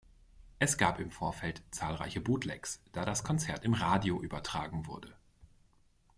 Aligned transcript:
Es 0.57 0.79
gab 0.79 0.99
im 0.99 1.11
Vorfeld 1.11 1.61
zahlreiche 1.69 2.21
Bootlegs, 2.21 2.81
da 2.91 3.05
das 3.05 3.23
Konzert 3.23 3.63
im 3.63 3.75
Radio 3.75 4.19
übertragen 4.19 4.87
wurde. 4.87 5.13